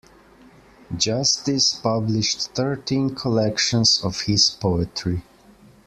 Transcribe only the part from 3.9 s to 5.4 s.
of his poetry.